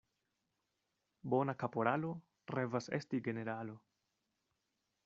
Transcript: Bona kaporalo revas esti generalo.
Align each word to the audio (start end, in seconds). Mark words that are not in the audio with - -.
Bona 1.33 1.55
kaporalo 1.65 2.11
revas 2.57 2.91
esti 3.01 3.21
generalo. 3.31 3.79